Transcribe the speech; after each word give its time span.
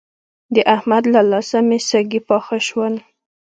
د 0.55 0.57
احمد 0.75 1.03
له 1.13 1.21
لاسه 1.31 1.59
مې 1.67 1.79
سږي 1.89 2.19
پاخه 2.29 2.57
شول. 2.67 2.93